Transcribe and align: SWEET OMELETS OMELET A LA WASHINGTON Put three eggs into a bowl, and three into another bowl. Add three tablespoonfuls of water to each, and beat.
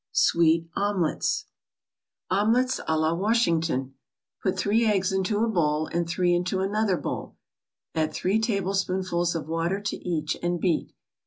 SWEET 0.13 0.67
OMELETS 0.75 1.45
OMELET 2.31 2.79
A 2.87 2.97
LA 2.97 3.13
WASHINGTON 3.13 3.93
Put 4.41 4.57
three 4.57 4.83
eggs 4.83 5.11
into 5.13 5.43
a 5.43 5.47
bowl, 5.47 5.89
and 5.93 6.09
three 6.09 6.33
into 6.33 6.61
another 6.61 6.97
bowl. 6.97 7.35
Add 7.93 8.11
three 8.11 8.39
tablespoonfuls 8.39 9.35
of 9.35 9.47
water 9.47 9.79
to 9.79 9.97
each, 9.97 10.37
and 10.41 10.59
beat. 10.59 10.95